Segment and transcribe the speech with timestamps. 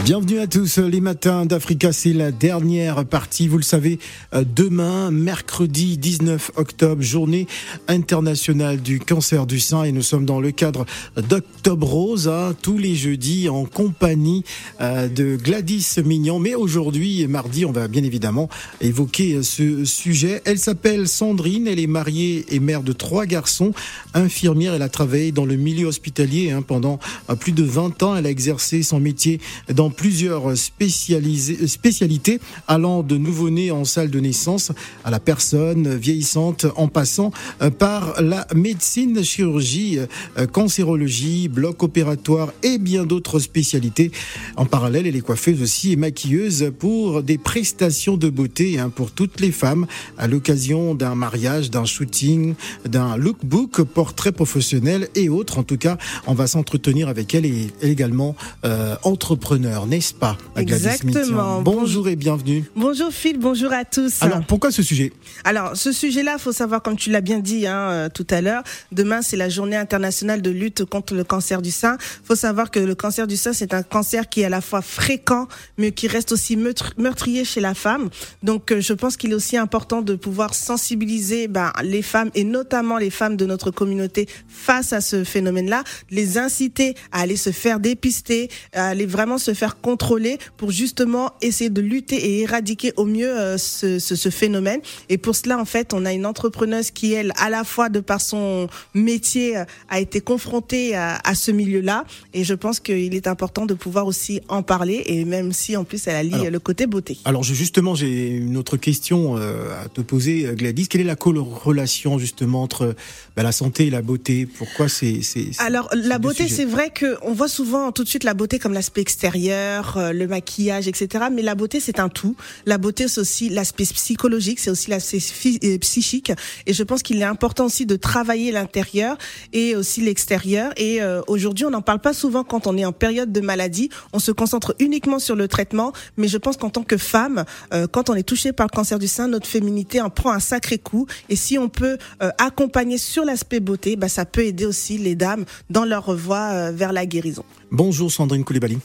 [0.00, 0.78] Bienvenue à tous.
[0.78, 3.46] Les matins d'Africa, c'est la dernière partie.
[3.46, 4.00] Vous le savez,
[4.34, 7.46] euh, demain, mercredi 19 octobre, journée
[7.86, 9.84] internationale du cancer du sein.
[9.84, 14.42] Et nous sommes dans le cadre d'Octobre Rose, hein, tous les jeudis, en compagnie
[14.80, 16.40] euh, de Gladys Mignon.
[16.40, 18.48] Mais aujourd'hui, mardi, on va bien évidemment
[18.80, 20.42] évoquer ce sujet.
[20.44, 21.68] Elle s'appelle Sandrine.
[21.68, 23.72] Elle est mariée et mère de trois garçons.
[24.14, 26.98] Infirmière, elle a travaillé dans le milieu hospitalier hein, pendant
[27.30, 28.16] euh, plus de 20 ans.
[28.16, 29.38] Elle a exercé son métier
[29.72, 34.72] dans plusieurs spécialités allant de nouveau-né en salle de naissance
[35.04, 39.98] à la personne vieillissante en passant euh, par la médecine, chirurgie,
[40.38, 44.10] euh, cancérologie, bloc opératoire et bien d'autres spécialités.
[44.56, 49.10] En parallèle, elle est coiffeuse aussi et maquilleuse pour des prestations de beauté hein, pour
[49.10, 49.86] toutes les femmes
[50.18, 55.58] à l'occasion d'un mariage, d'un shooting, d'un lookbook, portrait professionnel et autres.
[55.58, 61.62] En tout cas, on va s'entretenir avec elle et également euh, entrepreneur n'est-ce pas Exactement.
[61.62, 62.64] Bonjour et bienvenue.
[62.76, 64.22] Bonjour Phil, bonjour à tous.
[64.22, 65.12] Alors pourquoi ce sujet?
[65.44, 68.62] Alors ce sujet-là, faut savoir, comme tu l'as bien dit hein, euh, tout à l'heure,
[68.92, 71.96] demain c'est la journée internationale de lutte contre le cancer du sein.
[72.24, 74.82] Faut savoir que le cancer du sein c'est un cancer qui est à la fois
[74.82, 75.48] fréquent,
[75.78, 78.10] mais qui reste aussi meurtrier chez la femme.
[78.42, 82.44] Donc euh, je pense qu'il est aussi important de pouvoir sensibiliser ben, les femmes et
[82.44, 87.50] notamment les femmes de notre communauté face à ce phénomène-là, les inciter à aller se
[87.50, 92.92] faire dépister, à aller vraiment se faire contrôler pour justement essayer de lutter et éradiquer
[92.96, 94.80] au mieux euh, ce, ce, ce, phénomène.
[95.08, 98.00] Et pour cela, en fait, on a une entrepreneuse qui, elle, à la fois de
[98.00, 102.04] par son métier, euh, a été confrontée à, à ce milieu-là.
[102.34, 105.02] Et je pense qu'il est important de pouvoir aussi en parler.
[105.06, 107.18] Et même si, en plus, elle allie le côté beauté.
[107.24, 110.88] Alors, justement, j'ai une autre question euh, à te poser, Gladys.
[110.88, 112.94] Quelle est la corrélation justement entre
[113.36, 114.46] bah, la santé et la beauté?
[114.46, 115.20] Pourquoi c'est
[115.58, 118.72] Alors, la beauté, c'est vrai que on voit souvent tout de suite la beauté comme
[118.72, 121.26] l'aspect extérieur euh, le maquillage, etc.
[121.32, 122.36] Mais la beauté, c'est un tout.
[122.66, 125.18] La beauté, c'est aussi l'aspect psychologique, c'est aussi l'aspect
[125.64, 126.32] euh, psychique.
[126.66, 129.16] Et je pense qu'il est important aussi de travailler l'intérieur
[129.52, 130.72] et aussi l'extérieur.
[130.76, 133.90] Et euh, aujourd'hui, on n'en parle pas souvent quand on est en période de maladie.
[134.12, 135.92] On se concentre uniquement sur le traitement.
[136.16, 137.44] Mais je pense qu'en tant que femme,
[137.92, 140.78] quand on est touché par le cancer du sein, notre féminité en prend un sacré
[140.78, 141.06] coup.
[141.28, 141.98] Et si on peut
[142.38, 146.92] accompagner sur l'aspect beauté, bah, ça peut aider aussi les dames dans leur voie vers
[146.92, 147.44] la guérison.
[147.70, 148.78] Bonjour Sandrine Koulibaly.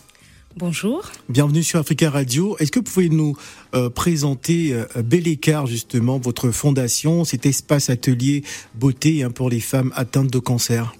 [0.57, 1.11] Bonjour.
[1.29, 2.57] Bienvenue sur Africa Radio.
[2.57, 3.37] Est-ce que vous pouvez nous
[3.75, 9.59] euh, présenter euh, Bel Écart, justement, votre fondation, cet espace atelier beauté hein, pour les
[9.59, 10.95] femmes atteintes de cancer?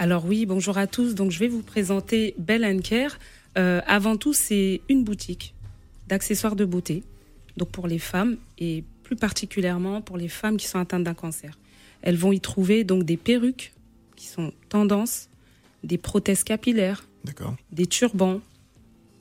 [0.00, 1.14] Alors oui, bonjour à tous.
[1.14, 3.20] Donc je vais vous présenter Belle Care.
[3.56, 5.54] Euh, avant tout, c'est une boutique
[6.08, 7.04] d'accessoires de beauté,
[7.56, 11.56] donc pour les femmes et plus particulièrement pour les femmes qui sont atteintes d'un cancer.
[12.02, 13.74] Elles vont y trouver donc des perruques
[14.16, 15.28] qui sont tendances,
[15.84, 17.06] des prothèses capillaires,
[17.70, 18.40] des turbans,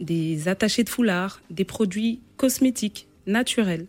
[0.01, 3.85] des attachés de foulard, des produits cosmétiques naturels,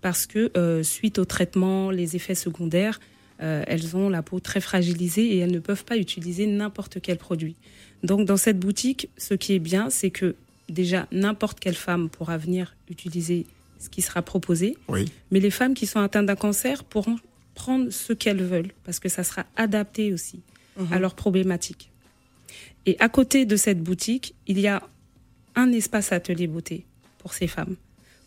[0.00, 3.00] parce que euh, suite au traitement, les effets secondaires,
[3.40, 7.16] euh, elles ont la peau très fragilisée et elles ne peuvent pas utiliser n'importe quel
[7.16, 7.56] produit.
[8.02, 10.34] Donc dans cette boutique, ce qui est bien, c'est que
[10.68, 13.46] déjà n'importe quelle femme pourra venir utiliser
[13.78, 14.76] ce qui sera proposé,
[15.30, 17.16] mais les femmes qui sont atteintes d'un cancer pourront
[17.54, 20.40] prendre ce qu'elles veulent, parce que ça sera adapté aussi
[20.78, 21.00] à mhm.
[21.00, 21.90] leurs problématiques.
[22.86, 24.82] Et à côté de cette boutique, il y a
[25.54, 26.84] un espace atelier beauté
[27.18, 27.76] pour ces femmes,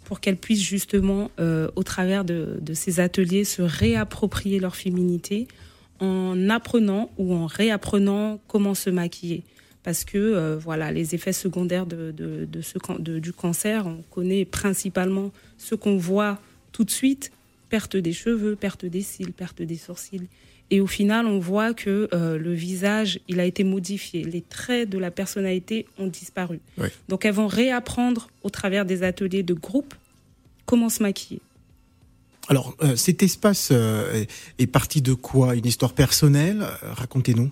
[0.03, 5.47] pour qu'elles puissent justement, euh, au travers de, ces ateliers, se réapproprier leur féminité
[5.99, 9.43] en apprenant ou en réapprenant comment se maquiller.
[9.83, 16.39] Parce que euh, voilà, les effets secondaires du cancer, on connaît principalement ce qu'on voit
[16.71, 17.31] tout de suite,
[17.69, 20.27] perte des cheveux, perte des cils, perte des sourcils.
[20.71, 24.23] Et au final, on voit que euh, le visage, il a été modifié.
[24.23, 26.59] Les traits de la personnalité ont disparu.
[27.07, 29.93] Donc, elles vont réapprendre au travers des ateliers de groupe
[30.65, 31.41] comment se maquiller.
[32.47, 34.25] Alors, euh, cet espace euh,
[34.57, 35.55] est parti de quoi?
[35.55, 36.65] Une histoire personnelle?
[36.81, 37.51] Racontez-nous.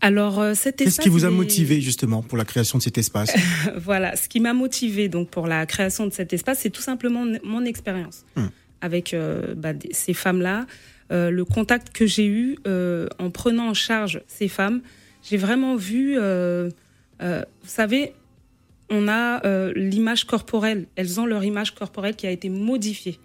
[0.00, 0.96] Alors, cet espace.
[0.96, 3.32] Qu'est-ce qui vous a motivé justement pour la création de cet espace?
[3.76, 7.24] Voilà, ce qui m'a motivé donc pour la création de cet espace, c'est tout simplement
[7.44, 8.50] mon expérience hum.
[8.82, 9.16] avec
[9.56, 10.66] bah, ces femmes-là.
[11.14, 14.82] Euh, le contact que j'ai eu euh, en prenant en charge ces femmes,
[15.22, 16.70] j'ai vraiment vu, euh,
[17.20, 18.12] vous savez,
[18.90, 19.40] on a
[19.74, 23.18] l'image corporelle, elles ont leur image corporelle qui a été modifiée.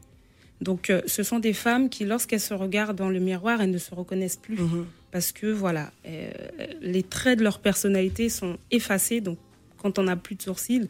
[0.61, 3.93] Donc, ce sont des femmes qui, lorsqu'elles se regardent dans le miroir, elles ne se
[3.93, 4.57] reconnaissent plus.
[4.57, 4.85] Mhm.
[5.11, 5.91] Parce que, voilà,
[6.81, 9.19] les traits de leur personnalité sont effacés.
[9.19, 9.37] Donc,
[9.77, 10.87] quand on n'a plus de sourcils,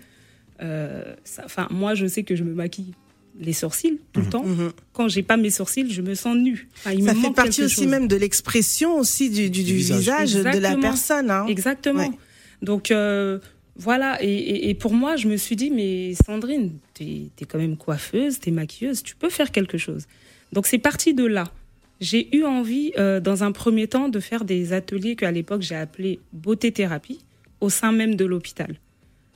[0.59, 2.93] enfin, moi, je sais que je me maquille
[3.39, 4.30] les sourcils tout le Mhm.
[4.31, 4.44] temps.
[4.45, 4.71] Mhm.
[4.94, 6.68] Quand j'ai pas mes sourcils, je me sens nue.
[6.77, 7.88] Enfin, il Ça me fait partie aussi chose.
[7.88, 10.00] même de l'expression aussi du, du, Du du visage.
[10.36, 11.31] visage, de la personne.
[11.31, 11.45] Hein.
[11.47, 12.00] Exactement.
[12.07, 12.12] Ouais.
[12.62, 13.39] Donc euh,
[13.77, 17.57] voilà, et, et- et pour moi, je me suis dit, mais Sandrine, t'es es quand
[17.59, 20.06] même coiffeuse, t'es maquilleuse, tu peux faire quelque chose.
[20.51, 21.45] Donc c'est parti de là.
[22.01, 25.75] J'ai eu envie, euh, dans un premier temps, de faire des ateliers qu'à l'époque j'ai
[25.75, 27.19] appelés beauté thérapie
[27.62, 28.77] au sein même de l'hôpital.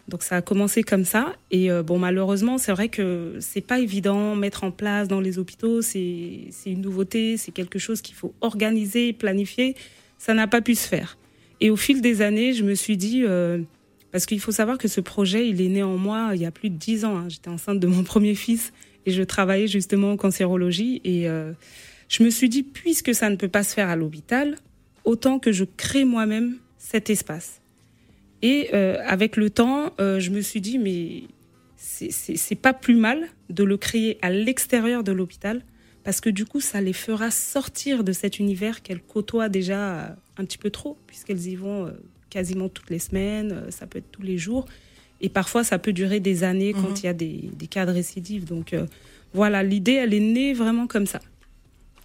[0.07, 1.33] Donc ça a commencé comme ça.
[1.49, 5.39] Et euh, bon, malheureusement, c'est vrai que c'est pas évident mettre en place dans les
[5.39, 5.81] hôpitaux.
[5.81, 9.75] C'est une nouveauté, c'est quelque chose qu'il faut organiser, planifier.
[10.17, 11.17] Ça n'a pas pu se faire.
[11.61, 13.59] Et au fil des années, je me suis dit, euh,
[14.11, 16.51] parce qu'il faut savoir que ce projet, il est né en moi il y a
[16.51, 17.17] plus de dix ans.
[17.17, 17.29] hein.
[17.29, 18.73] J'étais enceinte de mon premier fils
[19.05, 20.99] et je travaillais justement en cancérologie.
[21.05, 21.53] Et euh,
[22.09, 24.57] je me suis dit, puisque ça ne peut pas se faire à l'hôpital,
[25.05, 27.62] autant que je crée moi-même cet espace.
[28.43, 31.23] Et euh, avec le temps, euh, je me suis dit, mais
[31.77, 35.63] c'est- pas plus mal de le créer à l'extérieur de l'hôpital,
[36.03, 40.43] parce que du coup, ça les fera sortir de cet univers qu'elles côtoient déjà un
[40.45, 41.91] petit peu trop, puisqu'elles y vont euh,
[42.29, 44.65] quasiment toutes les semaines, ça peut être tous les jours.
[45.21, 46.95] Et parfois, ça peut durer des années quand Mhm.
[46.97, 48.43] il y a des, des cas de récidive.
[48.43, 48.85] Donc euh,
[49.33, 51.19] voilà, l'idée, elle est née vraiment comme ça.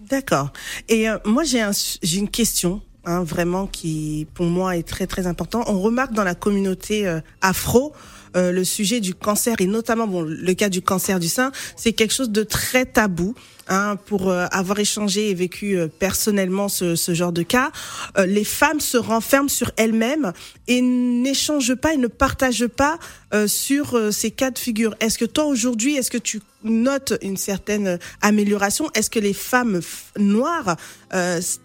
[0.08, 0.52] D'accord.
[0.88, 5.06] Et euh, moi, j'ai un, j'ai une question, hein, vraiment, qui pour moi est très
[5.06, 5.64] très important.
[5.66, 7.92] On remarque dans la communauté euh, afro
[8.38, 11.92] euh, le sujet du cancer et notamment bon le cas du cancer du sein, c'est
[11.92, 13.34] quelque chose de très tabou.
[13.70, 17.70] Hein, pour euh, avoir échangé et vécu euh, personnellement ce, ce genre de cas,
[18.16, 20.32] les femmes se renferment sur elles-mêmes
[20.68, 22.98] et n'échangent pas et ne partagent pas
[23.46, 24.94] sur ces cas de figure.
[25.00, 28.88] Est-ce que toi aujourd'hui, est-ce que tu notes une certaine amélioration?
[28.94, 29.80] Est-ce que les femmes
[30.18, 30.76] noires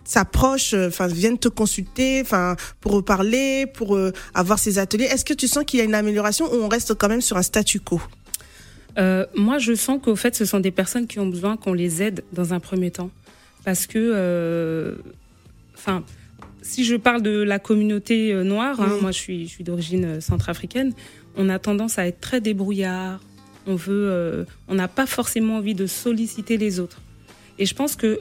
[0.03, 3.97] s'approchent, viennent te consulter, enfin pour parler, pour
[4.33, 5.05] avoir ces ateliers?
[5.05, 7.43] Est-ce que tu sens qu'il y a une amélioration on reste quand même sur un
[7.43, 8.01] statu quo
[8.99, 12.03] Euh, moi, je sens qu'au fait, ce sont des personnes qui ont besoin qu'on les
[12.03, 13.09] aide dans un premier temps.
[13.65, 14.95] Parce que, euh,
[15.75, 16.03] enfin,
[16.61, 20.21] si je parle de la communauté euh, noire, hein, moi je suis, je suis d'origine
[20.21, 20.93] centrafricaine,
[21.37, 23.19] on a tendance à être très débrouillard.
[23.65, 27.01] On veut, euh, on n'a pas forcément envie de solliciter les autres.
[27.57, 28.19] Et je pense que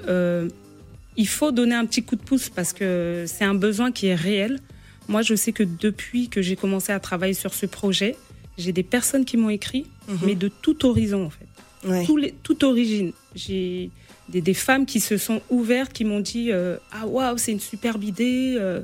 [1.17, 4.15] il faut donner un petit coup de pouce parce que c'est un besoin qui est
[4.15, 4.61] réel.
[5.09, 8.17] Moi, je sais que depuis que j'ai commencé à travailler sur ce projet,
[8.59, 10.19] j'ai des personnes qui m'ont écrit, Mhm.
[10.27, 11.47] mais de tout horizon en fait,
[11.89, 12.07] Ouais.
[12.21, 13.13] Les, toute origine.
[13.35, 13.91] J'ai
[14.29, 17.61] des, des femmes qui se sont ouvertes, qui m'ont dit euh, ah waouh c'est une
[17.61, 18.57] superbe idée.
[18.59, 18.83] euh,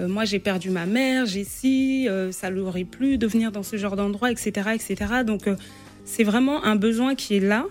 [0.00, 3.62] euh, moi j'ai perdu ma mère, j'ai si, ça leur aurait plu de venir dans
[3.62, 4.96] ce genre d'endroit, etc., etc.
[5.24, 5.42] Donc
[6.04, 7.66] c'est vraiment un besoin qui est là,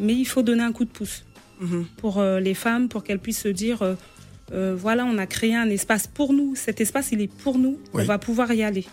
[0.00, 1.24] mais il faut donner un coup de pouce
[1.60, 1.84] Mhm.
[1.98, 3.78] pour les femmes, pour qu'elles puissent se dire,
[4.50, 6.56] voilà, on a créé un espace pour nous.
[6.56, 7.78] Cet espace, il est pour nous.
[7.94, 8.02] Oui.
[8.02, 8.86] On va pouvoir y aller.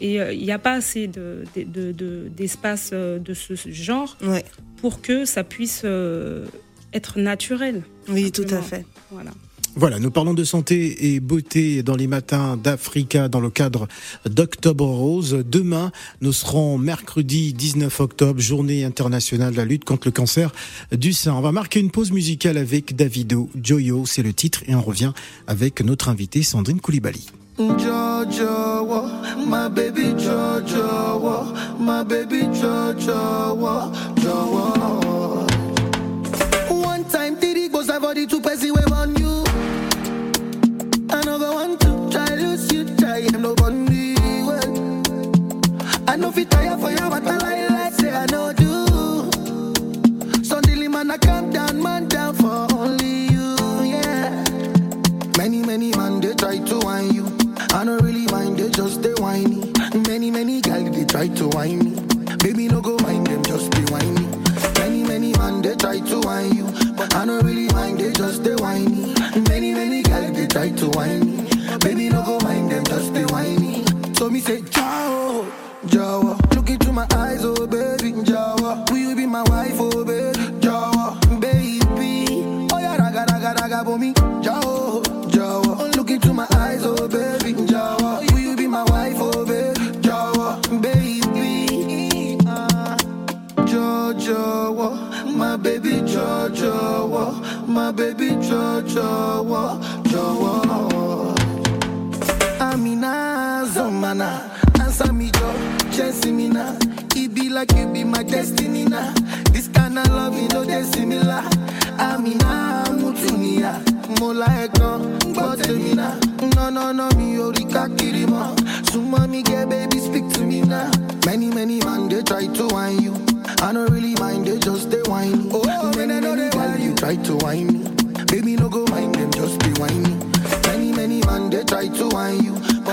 [0.00, 3.54] Et euh, il n'y a pas assez de- de- de- de- d'espace euh, de, ce
[3.70, 4.44] genre Ouais.
[4.80, 6.46] pour que ça puisse euh,
[6.92, 7.82] être naturel.
[8.08, 8.84] Oui, tout à fait.
[9.10, 9.30] Voilà.
[9.76, 13.86] Voilà, nous parlons de santé et beauté dans les matins d'Africa dans le cadre
[14.28, 15.44] d'Octobre Rose.
[15.48, 20.52] Demain, nous serons mercredi 19 octobre, journée internationale de la lutte contre le cancer
[20.90, 21.34] du sein.
[21.34, 25.12] On va marquer une pause musicale avec Davido, Joyo, c'est le titre, et on revient
[25.46, 27.26] avec notre invitée Sandrine Koulibaly.
[27.68, 35.46] Jojo, my baby Jojo, my baby Jojo, Jojo.
[36.70, 39.44] One time, Diddy goes have body to press the wave on you.
[41.10, 43.54] Another one to try lose you, try him no.
[43.58, 43.70] Well,
[46.08, 48.86] I know fit tire for you, but I lie like say I know do.
[50.42, 54.44] Suddenly, man, I calm down, man down for only you, yeah.
[55.36, 57.09] Many, many man, they try to whine
[58.80, 59.70] just they whiny.
[60.08, 61.92] Many, many guys, they try to whine me.
[62.38, 64.26] Baby, no go mind them, just be whiny.
[64.78, 66.64] Many, many man, they try to whine you.
[66.96, 69.12] But I don't really mind, they just they whiny.
[69.50, 71.50] Many, many guys, they try to whine me.
[71.80, 73.84] Baby, no go mind them, just be whiny.
[74.14, 75.19] So me say, ciao,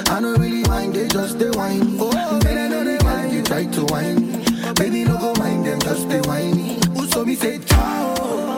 [0.06, 1.98] I don't really mind, they just they whine.
[2.00, 4.44] Oh, many, many while you try to whine.
[4.76, 6.78] Baby, no go mind them, just be whiny.
[6.94, 8.57] Who saw me say ciao,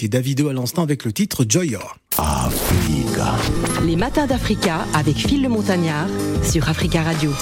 [0.00, 1.80] C'était Davido à l'instant avec le titre Joyo.
[3.84, 6.06] Les matins d'Africa avec Phil le Montagnard
[6.44, 7.32] sur Africa Radio.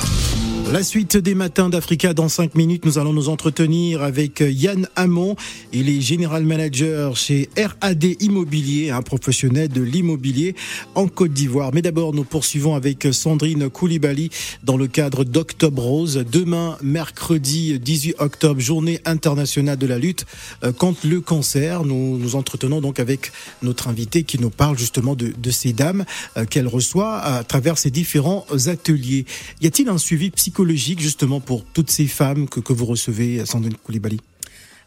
[0.72, 5.36] La suite des matins d'Africa dans 5 minutes, nous allons nous entretenir avec Yann Hamon.
[5.72, 10.56] Il est général manager chez RAD Immobilier, un professionnel de l'immobilier
[10.96, 11.70] en Côte d'Ivoire.
[11.72, 14.30] Mais d'abord, nous poursuivons avec Sandrine Koulibaly
[14.64, 16.24] dans le cadre d'Octobre Rose.
[16.32, 20.26] Demain, mercredi 18 octobre, journée internationale de la lutte
[20.64, 21.84] euh, contre le cancer.
[21.84, 23.30] Nous nous entretenons donc avec
[23.62, 26.04] notre invité qui nous parle justement de, de ces dames
[26.36, 29.26] euh, qu'elle reçoit à travers ces différents ateliers.
[29.60, 33.76] Y a-t-il un suivi psychologique justement pour toutes ces femmes que, que vous recevez, Sandrine
[33.76, 34.20] Koulibaly?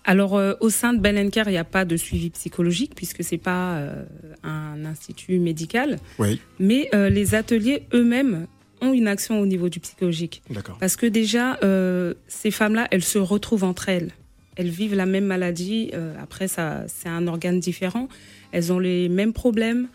[0.05, 3.37] Alors, euh, au sein de Bellenker, il n'y a pas de suivi psychologique puisque c'est
[3.37, 4.05] pas euh,
[4.43, 5.99] un institut médical.
[6.17, 6.39] Oui.
[6.59, 8.47] Mais euh, les ateliers eux-mêmes
[8.81, 10.41] ont une action au niveau du psychologique.
[10.49, 10.77] D'accord.
[10.79, 14.11] Parce que déjà, euh, ces femmes-là, elles se retrouvent entre elles.
[14.55, 15.91] Elles vivent la même maladie.
[15.93, 18.07] euh, après, ça, c'est un organe différent.
[18.51, 19.89] Elles ont les mêmes problèmes.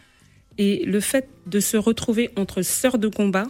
[0.59, 3.47] Et le fait de se retrouver entre sœurs de combat,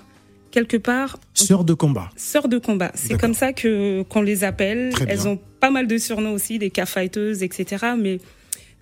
[0.54, 2.10] quelque part, Sœur de combat.
[2.14, 2.92] sœurs de combat.
[2.94, 4.92] C'est comme ça que qu'on les appelle.
[5.08, 7.86] Elles ont pas mal de surnoms aussi, des cas fighteuses, etc.
[7.98, 8.20] Mais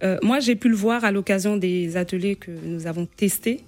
[0.03, 3.61] euh, moi, j'ai pu le voir à l'occasion des ateliers que nous avons testés,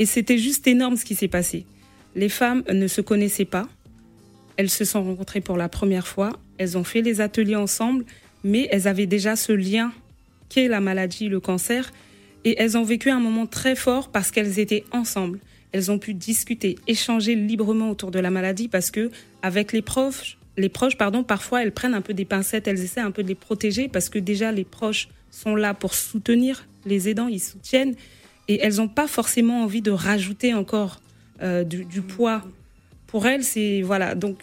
[0.00, 1.64] et c'était juste énorme ce qui s'est passé.
[2.16, 3.68] Les femmes ne se connaissaient pas.
[4.56, 6.32] Elles se sont rencontrées pour la première fois.
[6.58, 8.04] Elles ont fait les ateliers ensemble,
[8.42, 9.92] mais elles avaient déjà ce lien
[10.48, 11.92] qu'est la maladie, le cancer.
[12.44, 15.38] Et elles ont vécu un moment très fort parce qu'elles étaient ensemble.
[15.72, 19.10] Elles ont pu discuter, échanger librement autour de la maladie parce que
[19.42, 23.00] avec les proches, les proches, pardon, parfois elles prennent un peu des pincettes, elles essaient
[23.00, 27.08] un peu de les protéger parce que déjà les proches sont là pour soutenir les
[27.08, 27.94] aidants, ils soutiennent
[28.48, 31.00] et elles n'ont pas forcément envie de rajouter encore
[31.42, 32.42] euh, du, poids.
[33.06, 34.38] Pour elles, c'est voilà donc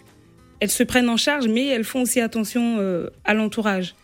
[0.60, 3.94] elles se prennent en charge, mais elles font aussi attention euh, à l'entourage.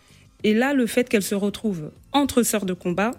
[0.45, 3.13] Et là, le fait qu'elles se retrouvent entre sœurs de combat,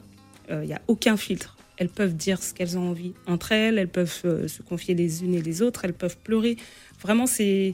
[0.52, 1.53] il n'y a aucun filtre.
[1.78, 5.24] Elles peuvent dire ce qu'elles ont envie entre elles, elles peuvent euh, se confier les
[5.24, 6.56] unes et les autres, elles peuvent pleurer.
[7.02, 7.74] Vraiment, c'est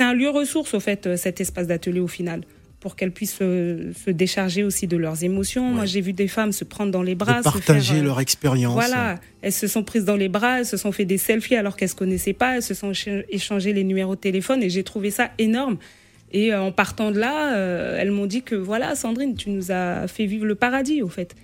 [0.00, 2.42] un lieu ressource, au fait, euh, cet espace d'atelier au final,
[2.80, 5.64] pour qu'elles puissent euh, se décharger aussi de leurs émotions.
[5.70, 8.20] Moi, j'ai vu des femmes se prendre dans les bras, de se partager faire, leur
[8.20, 8.74] expérience.
[8.74, 11.74] voilà, elles se sont prises dans les bras, elles se sont fait des selfies alors
[11.76, 14.84] qu'elles se connaissaient pas, elles se sont écha- échangé les numéros de téléphone et j'ai
[14.84, 15.78] trouvé ça énorme.
[16.32, 17.56] Et en partant de là,
[17.96, 21.34] elles m'ont dit que voilà, Sandrine, tu nous as fait vivre le paradis au fait.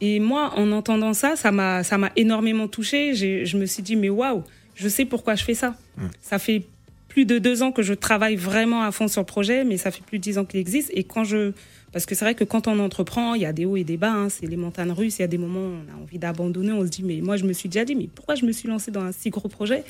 [0.00, 3.14] Et moi, en entendant ça, ça m'a ça m'a énormément touchée.
[3.14, 4.42] Je me suis dit mais waouh,
[4.74, 5.76] je sais pourquoi je fais ça.
[6.20, 6.62] Ça fait
[7.08, 9.90] plus de deux ans que je travaille vraiment à fond sur le projet, mais ça
[9.92, 10.90] fait plus de dix ans qu'il existe.
[10.92, 11.52] Et quand je,
[11.92, 13.96] parce que c'est vrai que quand on entreprend, il y a des hauts et des
[13.96, 14.10] bas.
[14.10, 15.18] hein, c'est les montagnes russes.
[15.18, 16.72] Il y a des moments où on a envie d'abandonner.
[16.72, 18.66] On se dit, mais moi, je me suis déjà dit, mais pourquoi je me suis
[18.68, 19.84] lancée dans un si gros projet?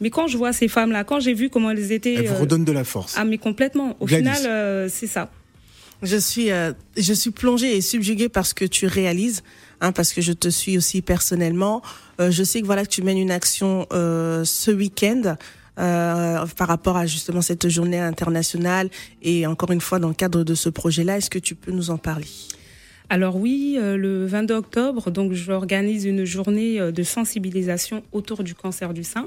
[0.00, 2.38] Mais quand je vois ces femmes-là, quand j'ai vu comment elles étaient, Elle vous euh,
[2.40, 3.14] redonne de la force.
[3.16, 3.96] ah mais complètement.
[4.00, 4.28] Au Gladys.
[4.28, 5.30] final, euh, c'est ça.
[6.02, 9.42] Je suis, euh, je suis plongée et subjuguée par ce que tu réalises,
[9.80, 11.82] hein, parce que je te suis aussi personnellement.
[12.20, 15.36] Euh, je sais que voilà que tu mènes une action euh, ce week-end.
[15.76, 18.90] par rapport à justement cette journée internationale
[19.22, 21.90] et encore une fois dans le cadre de ce projet-là, est-ce que tu peux nous
[21.90, 22.28] en parler?
[23.10, 29.02] Alors oui, le 22 octobre, donc j'organise une journée de sensibilisation autour du cancer du
[29.02, 29.26] sein.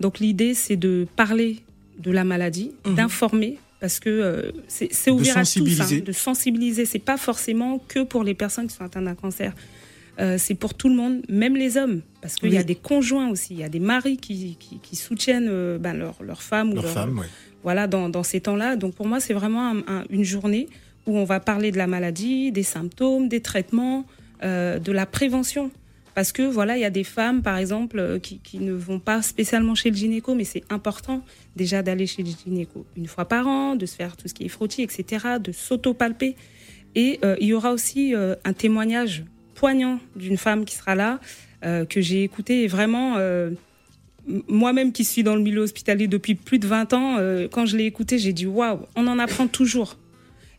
[0.00, 1.60] Donc l'idée, c'est de parler
[2.00, 2.94] de la maladie, Mhm.
[2.96, 6.86] d'informer, parce que euh, c'est ouvert à tous, hein, de sensibiliser.
[6.86, 9.52] C'est pas forcément que pour les personnes qui sont atteintes d'un cancer.
[10.20, 12.64] Euh, c'est pour tout le monde, même les hommes, parce qu'il y a Oui.
[12.64, 16.22] des conjoints aussi, il y a des maris qui, qui, qui soutiennent euh, ben, leur,
[16.22, 17.26] leur femme ou Leur femme, ouais.
[17.62, 18.76] voilà, dans, dans ces temps-là.
[18.76, 20.68] Donc pour moi, c'est vraiment un- un- une journée
[21.06, 24.06] où on va parler de la maladie, des symptômes, des traitements,
[24.44, 25.70] euh, de la prévention.
[26.14, 29.20] Parce que voilà, il y a des femmes, par exemple, euh, qui, ne vont pas
[29.20, 31.24] spécialement chez le gynéco, mais c'est important
[31.56, 34.44] déjà d'aller chez le gynéco une fois par an, de se faire tout ce qui
[34.44, 36.36] est frottis, etc., de s'auto-palper.
[36.94, 41.20] Et euh, il y aura aussi euh, un témoignage poignant d'une femme qui sera là,
[41.88, 43.16] que j'ai écouté et vraiment
[44.48, 47.16] moi-même qui suis dans le milieu hospitalier depuis plus de 20 ans,
[47.50, 49.96] quand je l'ai écouté, j'ai dit waouh, on en apprend toujours.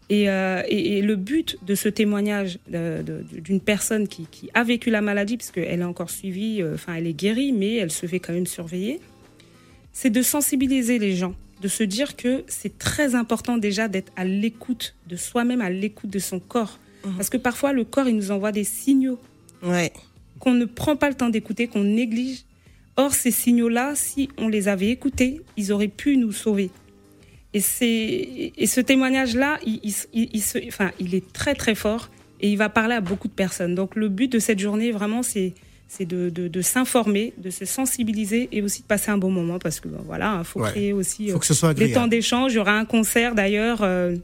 [0.10, 4.92] Et, euh, et, et, le but de ce témoignage d'une personne qui, qui, a vécu
[4.92, 8.20] la maladie, puisqu'elle est encore suivie, euh, enfin elle est guérie, mais elle se fait
[8.20, 9.00] quand même surveiller,
[9.94, 14.26] c'est de sensibiliser les gens, de se dire que c'est très important déjà d'être à
[14.26, 16.78] l'écoute de soi-même, à l'écoute de son corps.
[17.04, 17.16] Mmh.
[17.16, 19.18] Parce que parfois le corps, il nous envoie des signaux
[19.64, 19.92] ouais.
[20.40, 22.44] qu'on ne prend pas le temps d'écouter, qu'on néglige.
[22.98, 26.70] Or, ces signaux-là, si on les avait écoutés, ils auraient pu nous sauver.
[27.56, 29.80] Et, et ce témoignage-là, il,
[30.14, 32.10] il, il, se, enfin, il est très très fort
[32.42, 33.76] et il va parler à beaucoup de personnes.
[33.76, 35.54] Donc le but de cette journée, vraiment, c'est
[36.02, 39.80] de, de, de s'informer, de se sensibiliser et aussi de passer un bon moment parce
[39.80, 40.70] que ben, voilà, il faut Ouais.
[40.72, 42.52] créer aussi Faut que ce soit des temps d'échange.
[42.54, 44.16] Il y aura un concert d'ailleurs euh,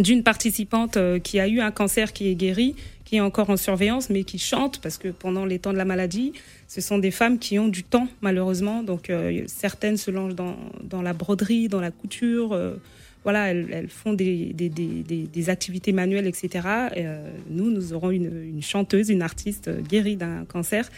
[0.00, 2.74] d'une participante euh, qui a eu un cancer qui est guéri,
[3.14, 5.84] qui est encore en surveillance, mais qui chante parce que pendant les temps de la
[5.84, 6.32] maladie,
[6.66, 8.82] ce sont des femmes qui ont du temps malheureusement.
[8.82, 12.52] Donc euh, certaines se lancent dans, dans la broderie, dans la couture.
[12.54, 12.74] euh,
[13.22, 16.48] voilà, elles, elles font des, des, des, des, des activités manuelles, etc.
[16.96, 20.90] Et, euh, nous, nous aurons une, une chanteuse, une artiste guérie d'un cancer.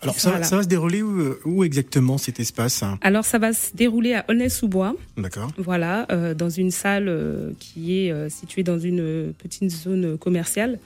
[0.00, 2.98] Alors, ça, va se dérouler où, où exactement cet espace hein?
[3.00, 4.94] Alors, ça va se dérouler à Aulnay-sous-Bois.
[5.16, 5.50] D'accord.
[5.56, 10.78] Voilà, euh, dans une salle euh, qui est située dans une petite zone commerciale.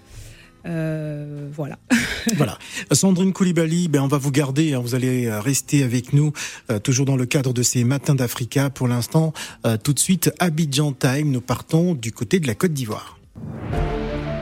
[0.67, 1.79] Euh, voilà.
[2.37, 2.59] Voilà.
[2.93, 6.33] Sandrine Koulibaly, ben on va vous garder, hein, vous allez euh, rester avec nous,
[6.71, 8.69] euh, toujours dans le cadre de ces matins d'Africa.
[8.69, 9.33] Pour l'instant,
[9.67, 13.19] euh, tout de suite, Abidjan Time, nous partons du côté de la Côte d'Ivoire.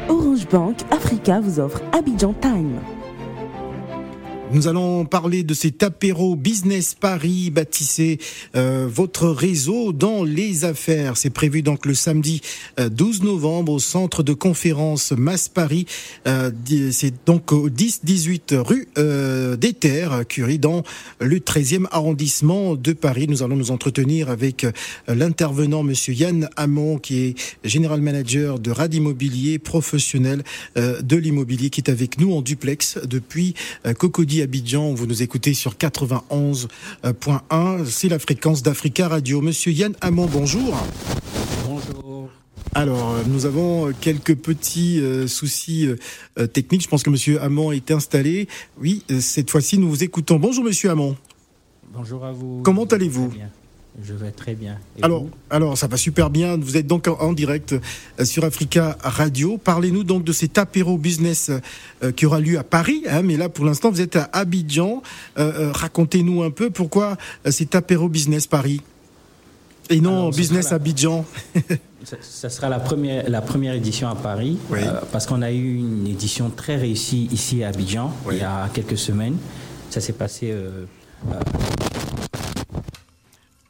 [0.08, 2.80] Orange Bank Africa vous offre Abidjan Time.
[4.52, 8.18] Nous allons parler de cet apéro Business Paris, bâtissez
[8.54, 11.16] euh, votre réseau dans les affaires.
[11.16, 12.40] C'est prévu donc le samedi
[12.78, 15.84] euh, 12 novembre au centre de conférence Mass Paris.
[16.28, 16.52] Euh,
[16.92, 20.84] C'est donc au 10-18 rue euh, des Terres, Curie, dans
[21.21, 23.26] le 13e arrondissement de Paris.
[23.28, 24.71] Nous allons nous entretenir avec euh,
[25.08, 30.44] l'intervenant Monsieur Yann Hamon, qui est général manager de Rad Immobilier, professionnel
[30.76, 33.54] euh, de l'immobilier, qui est avec nous en duplex depuis
[33.86, 33.92] euh,
[34.42, 34.94] Abidjan.
[34.94, 37.84] Vous nous écoutez sur 91.1.
[37.86, 39.40] C'est la fréquence d'Africa Radio.
[39.40, 40.76] Monsieur Yann Hamon, bonjour.
[41.66, 42.28] Bonjour.
[42.75, 45.88] Alors, euh, nous avons euh, quelques petits euh, soucis
[46.38, 46.82] euh, techniques.
[46.82, 48.49] Je pense que Monsieur Hamon est installé.
[48.78, 50.38] Oui, cette fois-ci, nous vous écoutons.
[50.38, 51.16] Bonjour, Monsieur Hamon.
[51.92, 52.60] Bonjour à vous.
[52.62, 53.32] Comment allez-vous?
[54.02, 54.78] Je vais très bien.
[54.99, 56.56] Et Alors, alors, ça va super bien.
[56.59, 57.73] Vous êtes donc en, en direct
[58.21, 59.56] euh, sur Africa Radio.
[59.59, 61.50] Parlez-nous donc de cet apéro business
[62.02, 63.02] euh, qui aura lieu à Paris.
[63.09, 65.02] hein, mais là, pour l'instant, vous êtes à Abidjan.
[65.39, 67.17] Euh, Racontez-nous un peu pourquoi
[67.49, 68.82] cet apéro business Paris
[69.89, 71.25] et non Alors, business la- Abidjan.
[72.04, 74.78] Ce ce sera la première, la première édition à Paris, Oui.
[74.80, 78.35] euh, parce qu'on a eu une édition très réussie ici à Abidjan, Oui.
[78.37, 79.39] il y a quelques semaines.
[79.91, 80.54] Ça s'est passé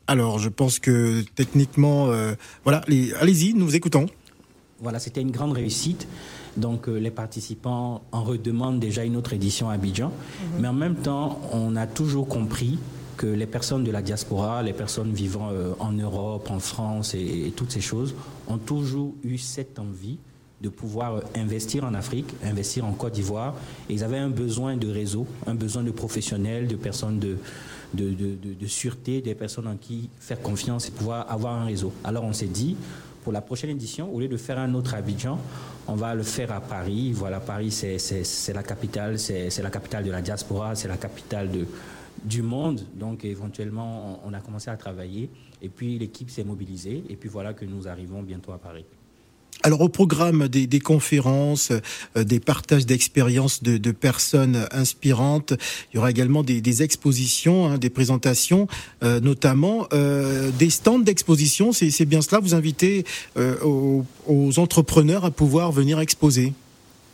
[0.06, 2.82] Alors, je pense que techniquement, euh, voilà,
[3.20, 4.06] allez-y, nous vous écoutons.
[4.80, 6.06] Voilà, c'était une grande réussite.
[6.56, 10.12] Donc euh, les participants en redemandent déjà une autre édition à Abidjan.
[10.58, 12.78] Mais en même temps, on a toujours compris
[13.16, 17.46] que les personnes de la diaspora, les personnes vivant euh, en Europe, en France et,
[17.46, 18.14] et toutes ces choses,
[18.48, 20.18] ont toujours eu cette envie
[20.60, 23.54] de pouvoir euh, investir en Afrique, investir en Côte d'Ivoire.
[23.88, 27.36] Et ils avaient un besoin de réseau, un besoin de professionnels, de personnes de,
[27.96, 31.92] de, sûreté, des personnes en qui faire confiance et pouvoir avoir un réseau.
[32.04, 32.76] Alors on s'est dit,
[33.24, 35.38] pour la prochaine édition, au lieu de faire un autre Abidjan,
[35.88, 37.12] on va le faire à Paris.
[37.12, 41.48] Voilà, Paris, c'est- la capitale, c'est la capitale de la diaspora, c'est la capitale
[42.22, 42.82] du monde.
[42.94, 45.28] Donc, éventuellement, on a commencé à travailler.
[45.60, 47.02] Et puis, l'équipe s'est mobilisée.
[47.08, 48.84] Et puis, voilà que nous arrivons bientôt à Paris.
[49.66, 51.72] Alors au programme des, conférences,
[52.16, 55.54] euh, des partages d'expériences de, personnes inspirantes,
[55.90, 58.68] il y aura également des, expositions, hein, des présentations,
[59.02, 61.72] euh, notamment euh, des stands d'exposition.
[61.72, 62.38] C'est bien cela.
[62.38, 63.04] Vous invitez
[63.64, 66.52] aux, aux entrepreneurs à pouvoir venir exposer.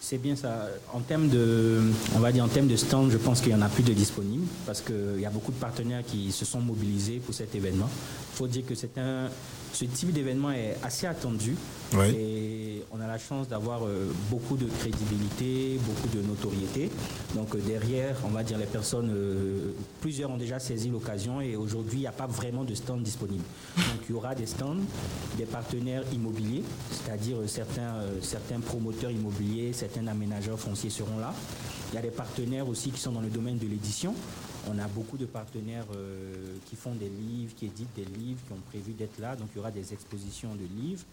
[0.03, 0.69] C'est bien ça.
[0.93, 1.81] En termes de,
[2.15, 3.95] on va dire en termes de stand, je pense qu'il y en a plus de
[3.95, 7.89] disponibles parce qu'il y a beaucoup de partenaires qui se sont mobilisés pour cet événement.
[8.35, 9.31] Il faut dire que c'est un,
[9.73, 11.57] ce type d'événement est assez attendu.
[12.15, 16.91] Et on a la chance d'avoir euh, beaucoup de crédibilité, beaucoup de notoriété.
[17.35, 21.55] Donc euh, derrière, on va dire les personnes, euh, plusieurs ont déjà saisi l'occasion et
[21.57, 23.45] aujourd'hui, il n'y a pas vraiment de stand disponible.
[23.77, 24.77] Donc il y aura des stands,
[25.37, 31.35] des partenaires immobiliers, c'est-à-dire certains, certains promoteurs immobiliers, certains aménageurs fonciers seront là.
[31.93, 34.15] Il y a des partenaires aussi qui sont dans le domaine de l'édition.
[34.71, 38.53] On a beaucoup de partenaires euh, qui font des livres, qui éditent des livres, qui
[38.53, 39.35] ont prévu d'être là.
[39.35, 41.05] Donc il y aura des expositions de livres.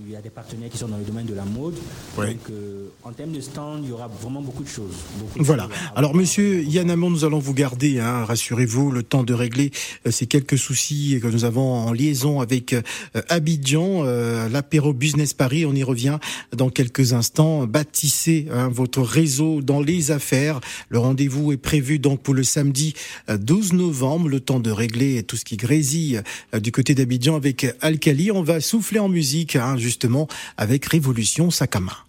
[0.00, 1.74] Il y a des partenaires qui sont dans le domaine de la mode.
[2.16, 2.28] Oui.
[2.28, 4.94] Donc, euh, en termes de stand, il y aura vraiment beaucoup de choses.
[5.36, 5.68] Voilà.
[5.94, 9.70] Alors, monsieur Yann Amon, nous allons vous garder, hein, rassurez-vous, le temps de régler
[10.06, 12.82] euh, ces quelques soucis que nous avons en liaison avec euh,
[13.28, 15.66] Abidjan, euh, l'apéro Business Paris.
[15.66, 16.18] On y revient
[16.56, 17.66] dans quelques instants.
[17.66, 20.60] Bâtissez hein, votre réseau dans les affaires.
[20.88, 22.94] Le rendez-vous est prévu donc pour le samedi
[23.28, 24.28] euh, 12 novembre.
[24.28, 26.22] Le temps de régler tout ce qui grésille
[26.54, 28.30] du côté d'Abidjan avec Alcali.
[28.30, 29.56] On va souffler en musique.
[29.56, 32.06] Hein, justement avec Révolution Sakama.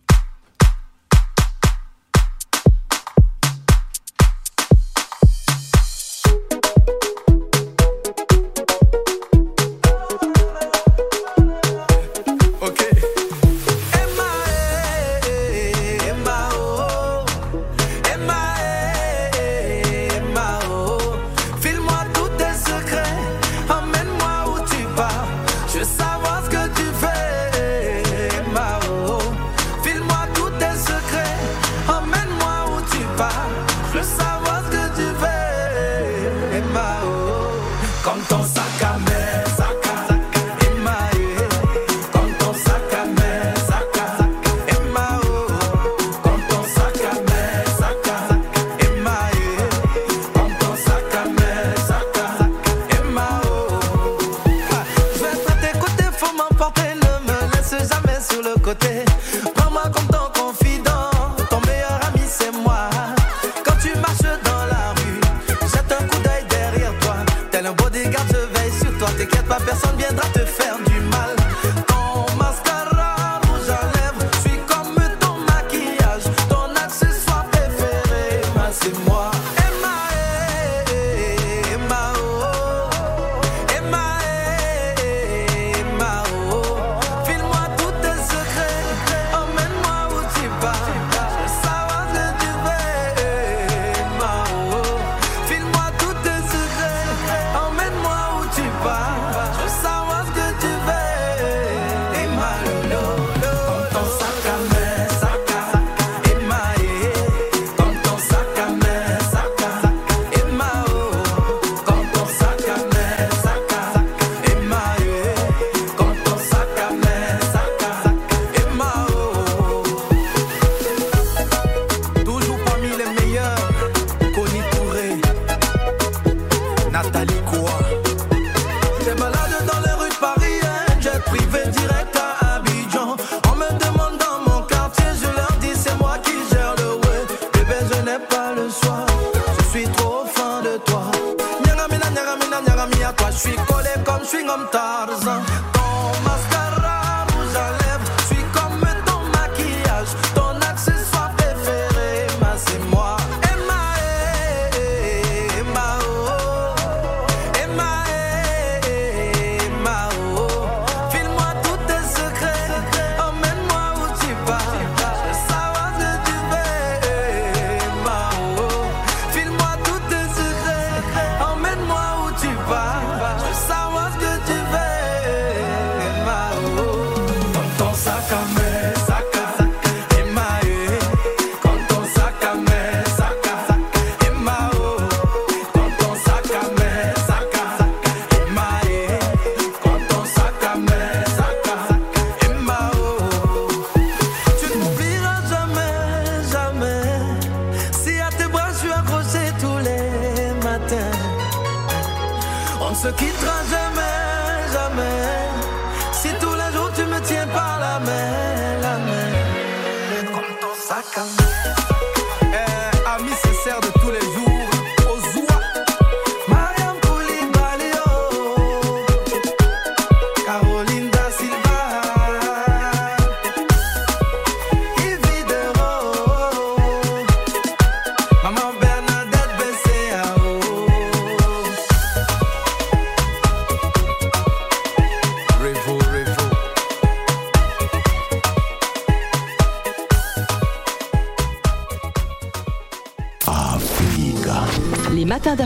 [203.04, 205.43] Ce se quittera jamais, jamais.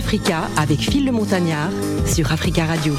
[0.07, 1.69] d'Africa avec Phil le Montagnard
[2.05, 2.93] sur Africa Radio.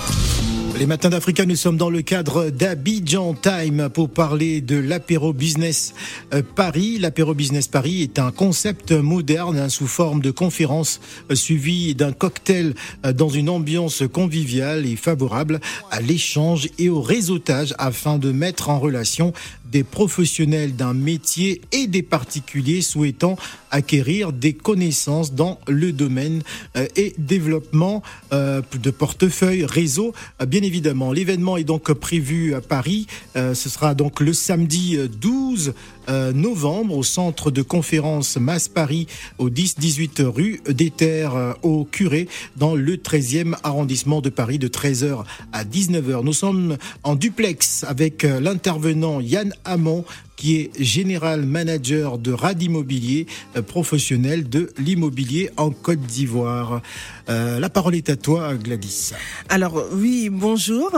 [0.78, 5.92] Les matins d'Africa, nous sommes dans le cadre d'Abidjan Time pour parler de l'apéro business
[6.32, 6.98] euh, Paris.
[6.98, 11.00] L'apéro business Paris est un concept moderne hein, sous forme de conférence
[11.32, 15.58] euh, suivi d'un cocktail euh, dans une ambiance conviviale et favorable
[15.90, 19.32] à l'échange et au réseautage afin de mettre en relation
[19.70, 23.36] des professionnels d'un métier et des particuliers souhaitant
[23.70, 26.42] acquérir des connaissances dans le domaine
[26.76, 28.02] euh, et développement
[28.32, 30.14] euh, de portefeuille réseau.
[30.40, 33.06] Euh, bien évidemment, l'événement est donc prévu à Paris.
[33.34, 35.72] Ce sera donc le samedi 12
[36.08, 39.06] novembre au centre de conférence Masse Paris
[39.38, 45.24] au 10-18 rue des Terres au Curé dans le 13e arrondissement de Paris de 13h
[45.52, 46.24] à 19h.
[46.24, 50.04] Nous sommes en duplex avec l'intervenant Yann Hamon
[50.38, 56.80] qui est général manager de Rad Immobilier, euh, professionnel de l'immobilier en Côte d'Ivoire.
[57.28, 59.12] Euh, la parole est à toi, Gladys.
[59.48, 60.92] Alors oui, bonjour.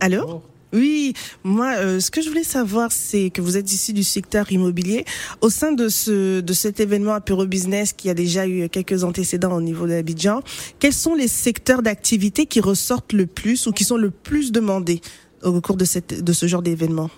[0.00, 0.42] Allô?
[0.72, 1.12] Oui,
[1.44, 5.04] moi, euh, ce que je voulais savoir, c'est que vous êtes ici du secteur immobilier.
[5.40, 9.54] Au sein de ce de cet événement Apéro Business qui a déjà eu quelques antécédents
[9.54, 10.40] au niveau de l'Abidjan,
[10.78, 15.00] quels sont les secteurs d'activité qui ressortent le plus ou qui sont le plus demandés
[15.42, 17.10] au cours de cette de ce genre d'événement?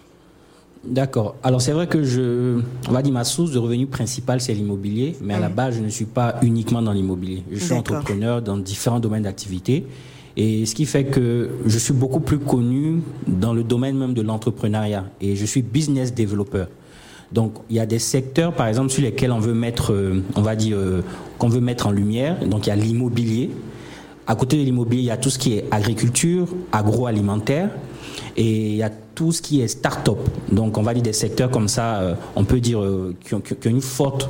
[0.87, 1.37] D'accord.
[1.43, 5.17] Alors c'est vrai que je, on va dire ma source de revenus principale c'est l'immobilier,
[5.23, 7.43] mais à la base je ne suis pas uniquement dans l'immobilier.
[7.51, 9.87] Je suis entrepreneur dans différents domaines d'activité.
[10.37, 14.23] Et ce qui fait que je suis beaucoup plus connu dans le domaine même de
[14.23, 15.05] l'entrepreneuriat.
[15.20, 16.64] Et je suis business developer.
[17.33, 20.42] Donc il y a des secteurs, par exemple, sur lesquels on veut mettre, euh, on
[20.42, 21.03] va dire, euh,
[21.38, 22.44] qu'on veut mettre en lumière.
[22.47, 23.51] Donc il y a l'immobilier.
[24.27, 27.70] À côté de l'immobilier, il y a tout ce qui est agriculture, agroalimentaire.
[28.37, 30.18] Et il y a tout ce qui est start-up.
[30.51, 33.42] Donc, on va dire des secteurs comme ça, euh, on peut dire, euh, qui, ont,
[33.64, 34.29] une forte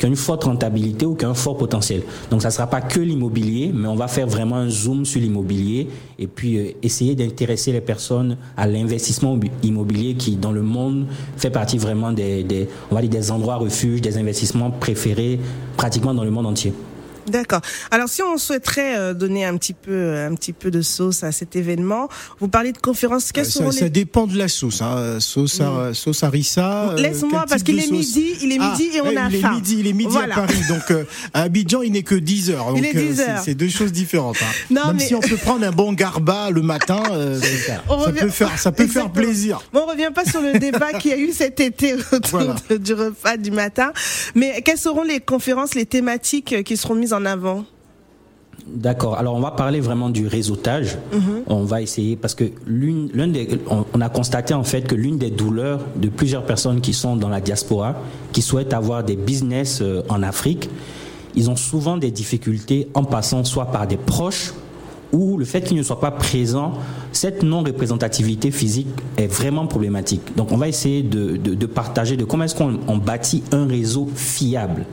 [0.00, 2.02] qui ont une forte rentabilité ou qui ont un fort potentiel.
[2.30, 5.20] Donc ça ne sera pas que l'immobilier, mais on va faire vraiment un zoom sur
[5.20, 11.06] l'immobilier et puis euh, essayer d'intéresser les personnes à l'investissement immobilier qui, dans le monde,
[11.36, 15.38] fait partie vraiment des, des, on va dire des endroits refuges, des investissements préférés
[15.76, 16.72] pratiquement dans le monde entier.
[17.26, 17.60] D'accord.
[17.90, 21.22] Alors si on souhaiterait euh, donner un petit peu euh, un petit peu de sauce
[21.22, 23.32] à cet événement, vous parlez de conférences.
[23.32, 24.82] Quelles ça, ça dépend de la sauce.
[24.82, 25.18] Hein.
[25.20, 26.90] Sauce, à, sauce harissa.
[26.90, 29.52] Euh, Laisse-moi parce qu'il est midi, il est ah, midi et on a il faim.
[29.52, 30.62] Est midi, il est midi à Paris.
[30.68, 32.66] Donc à Abidjan, il n'est que 10 heures.
[32.66, 33.42] Donc, il est 10 heures.
[33.44, 34.38] C'est deux choses différentes.
[34.42, 34.64] Hein.
[34.70, 37.02] Non, Même si on peut prendre un bon garba le matin,
[37.66, 39.62] ça, peut faire ça peut faire plaisir.
[39.72, 42.94] Bon, on revient pas sur le débat qu'il y a eu cet été autour du
[42.94, 43.92] repas du matin.
[44.34, 47.64] Mais quelles seront les conférences, les thématiques qui seront mises en avant
[48.66, 49.16] D'accord.
[49.16, 50.98] Alors on va parler vraiment du réseautage.
[51.12, 51.42] Mhm.
[51.46, 55.30] On va essayer parce que l'une, des, on, a constaté en fait que l'une des
[55.30, 57.96] douleurs de plusieurs personnes qui sont dans la diaspora,
[58.32, 60.68] qui souhaitent avoir des business euh, en Afrique,
[61.34, 64.52] ils ont souvent des difficultés en passant soit par des proches
[65.12, 66.74] ou le fait qu'ils ne soient pas présents.
[67.12, 70.36] Cette non représentativité physique est vraiment problématique.
[70.36, 74.84] Donc on va essayer de, de partager de comment est-ce qu'on bâtit un réseau fiable.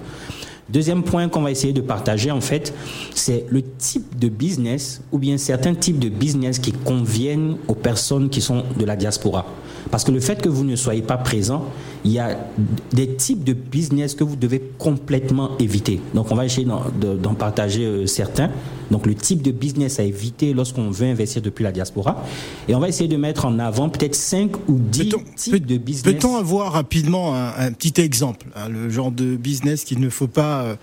[0.70, 2.74] Deuxième point qu'on va essayer de partager, en fait,
[3.16, 8.30] c'est le type de business ou bien certains types de business qui conviennent aux personnes
[8.30, 9.46] qui sont de la diaspora.
[9.92, 11.66] Parce que le fait que vous ne soyez pas présent,
[12.04, 12.38] il y a
[12.92, 16.02] des types de business que vous devez complètement éviter.
[16.14, 18.50] Donc, on va essayer d'en partager euh, certains.
[18.91, 22.23] Donc, le type de business à éviter lorsqu'on veut investir depuis la diaspora.
[22.67, 26.13] Et on va essayer de mettre en avant peut-être 5 ou 10 types de business.
[26.13, 30.62] Peut-on avoir rapidement un, petit exemple, hein, le genre de business qu'il ne faut pas,
[30.62, 30.76] euh,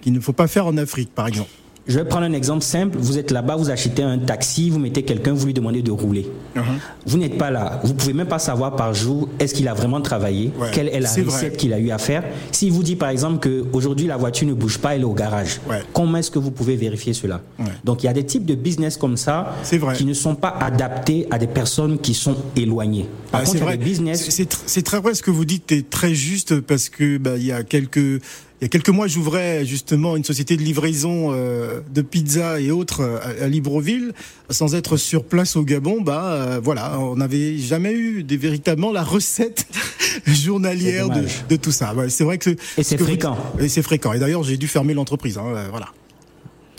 [0.00, 1.50] qu'il ne faut pas faire en Afrique, par exemple?
[1.86, 2.96] Je vais prendre un exemple simple.
[2.98, 6.26] Vous êtes là-bas, vous achetez un taxi, vous mettez quelqu'un, vous lui demandez de rouler.
[6.56, 6.60] Uh-huh.
[7.06, 7.80] Vous n'êtes pas là.
[7.84, 11.10] Vous pouvez même pas savoir par jour est-ce qu'il a vraiment travaillé, quelle est la
[11.10, 12.24] recette qu'il a eu à faire.
[12.52, 15.60] S'il vous dit par exemple qu'aujourd'hui la voiture ne bouge pas, elle est au garage.
[15.92, 17.40] Comment est-ce que vous pouvez vérifier cela?
[17.84, 19.54] Donc il y a des types de business comme ça
[19.96, 23.06] qui ne sont pas adaptés à des personnes qui sont éloignées.
[23.30, 24.30] Par ah, contre, il y a des business.
[24.66, 27.52] C'est très vrai ce que vous dites, est très juste parce que bah, il y
[27.52, 28.20] a quelques
[28.60, 32.70] il y a quelques mois, j'ouvrais justement une société de livraison euh, de pizza et
[32.70, 34.12] autres euh, à, Libreville,
[34.48, 36.00] sans être sur place au Gabon.
[36.00, 39.66] Bah euh, voilà, on n'avait jamais eu des, véritablement la recette
[40.26, 41.92] journalière de, tout ça.
[42.08, 43.36] c'est vrai que et c'est fréquent.
[43.58, 44.12] et c'est fréquent.
[44.12, 45.36] Et d'ailleurs, j'ai dû fermer l'entreprise.
[45.36, 45.88] Hein, voilà.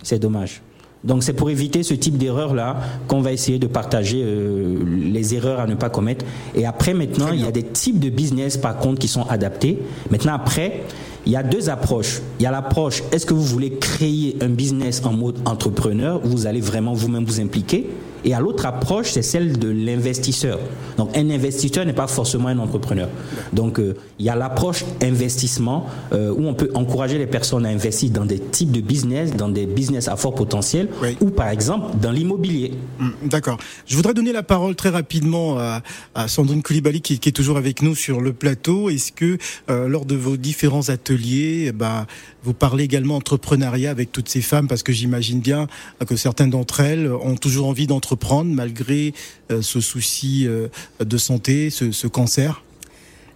[0.01, 0.61] C'est dommage.
[1.05, 5.67] Donc c'est pour éviter ce type d'erreur-là qu'on va essayer de partager les erreurs à
[5.67, 6.25] ne pas commettre.
[6.55, 9.79] Et après, maintenant, il y a des types de business, par contre, qui sont adaptés.
[10.09, 10.83] Maintenant, après,
[11.25, 12.21] il y a deux approches.
[12.39, 16.21] Il y a l'approche, est-ce que vous voulez créer un business en mode entrepreneur?
[16.23, 17.87] Où vous allez vraiment vous-même vous impliquer
[18.25, 20.59] Et à l'autre approche, c'est celle de l'investisseur.
[20.97, 23.07] Donc un investisseur n'est pas forcément un entrepreneur.
[23.53, 27.69] Donc euh, il y a l'approche investissement euh, où on peut encourager les personnes à
[27.69, 31.15] investir dans des types de business, dans des business à fort potentiel, Oui.
[31.21, 32.73] ou par exemple dans l'immobilier.
[32.99, 33.57] Hum, D'accord.
[33.85, 35.81] Je voudrais donner la parole très rapidement à,
[36.15, 38.89] à Sandrine Koulibaly qui, qui est toujours avec nous sur le plateau.
[38.89, 39.37] Est-ce que
[39.69, 42.07] euh, lors de vos différents ateliers, eh ben,
[42.45, 45.67] vous parlez également entrepreneuriat avec toutes ces femmes parce que j'imagine bien
[46.07, 49.13] que certaines d'entre elles ont toujours envie d'entreprendre malgré
[49.51, 50.67] euh, ce souci euh,
[51.03, 52.63] de santé, ce, ce cancer.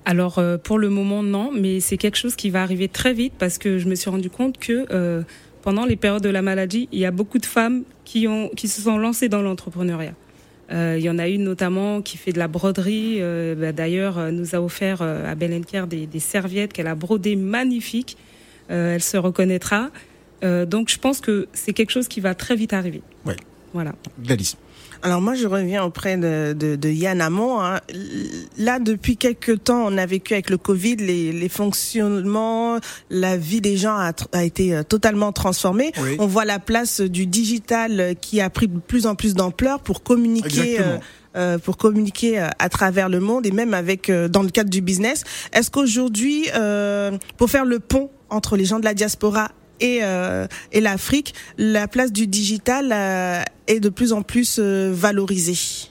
[0.06, 3.34] Alors euh, pour le moment non, mais c'est quelque chose qui va arriver très vite
[3.40, 4.86] parce que je me suis rendu compte que
[5.64, 8.68] pendant les périodes de la maladie, il y a beaucoup de femmes qui ont qui
[8.68, 10.14] se sont lancées dans l'entrepreneuriat.
[10.72, 13.20] Il y en a une notamment qui fait de la broderie.
[13.58, 18.18] bah, D'ailleurs, nous a offert à Belenker des, des serviettes qu'elle a brodées magnifiques.
[18.70, 19.90] Euh, elle se reconnaîtra.
[20.44, 23.02] Euh, donc je pense que c'est quelque chose qui va très vite arriver.
[23.26, 23.36] Ouais.
[23.74, 23.94] Voilà.
[24.24, 24.56] Gladys.
[25.02, 27.62] Alors moi, je reviens auprès de, de, de Yann Amont.
[27.62, 27.80] hein.
[28.58, 32.80] Là, depuis quelques temps, on a vécu avec le Covid, les, les fonctionnements,
[33.10, 35.94] la vie des gens a, a été euh, totalement transformée.
[36.02, 36.18] Oui.
[36.20, 40.04] On voit la place du digital qui a pris de plus en plus d'ampleur pour
[40.04, 40.82] communiquer.
[40.82, 40.98] Euh,
[41.38, 44.82] euh, pour communiquer à travers le monde et même avec euh, dans le cadre du
[44.82, 45.24] business.
[45.54, 50.48] Est-ce qu'aujourd'hui, euh, pour faire le pont entre les gens de la diaspora et, euh,
[50.74, 55.88] l'Afrique, la place du digital euh, est de plus en plus euh, valorisée.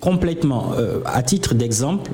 [0.00, 0.72] Complètement.
[1.04, 2.10] À titre d'exemple,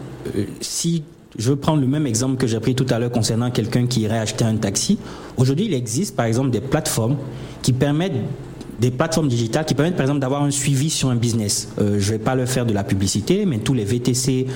[0.61, 1.05] si
[1.39, 4.03] je veux prendre le même exemple que j'ai pris tout à l'heure concernant quelqu'un qui
[4.03, 4.99] irait acheter un taxi,
[5.39, 7.17] aujourd'hui il existe par exemple des plateformes
[7.63, 8.13] qui permettent
[8.79, 11.71] des plateformes digitales qui permettent par exemple d'avoir un suivi sur un business.
[11.79, 14.49] Je vais pas leur faire de la publicité, mais tous les VTC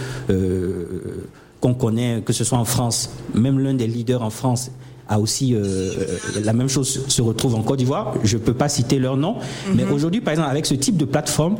[1.63, 4.71] qu'on connaît, que ce soit en France, même l'un des leaders en France
[5.09, 8.15] a aussi euh, euh, la même chose se retrouve en Côte d'Ivoire.
[8.25, 9.37] Je peux pas citer leur nom,
[9.75, 11.57] mais aujourd'hui, par exemple, avec ce type de plateforme,